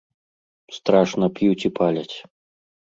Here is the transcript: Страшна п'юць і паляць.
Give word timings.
Страшна 0.79 1.29
п'юць 1.37 1.65
і 1.73 1.75
паляць. 1.79 2.11